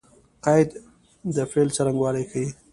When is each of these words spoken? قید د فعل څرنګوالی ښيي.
قید 0.43 0.69
د 1.35 1.37
فعل 1.51 1.67
څرنګوالی 1.75 2.23
ښيي. 2.31 2.47